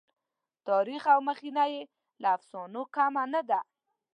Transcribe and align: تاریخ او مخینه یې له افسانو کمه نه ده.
تاریخ 0.67 1.03
او 1.13 1.19
مخینه 1.29 1.65
یې 1.73 1.81
له 2.21 2.27
افسانو 2.37 2.81
کمه 2.95 3.23
نه 3.33 3.41
ده. 3.49 3.59